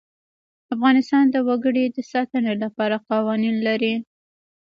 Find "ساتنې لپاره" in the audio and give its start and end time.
2.11-2.95